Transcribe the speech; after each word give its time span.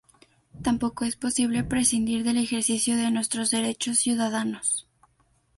Tampoco 0.63 1.05
es 1.05 1.15
posible 1.15 1.63
prescindir 1.63 2.23
del 2.23 2.37
ejercicio 2.39 2.97
de 2.97 3.11
nuestros 3.11 3.51
derechos 3.51 3.99
ciudadanos. 3.99 4.87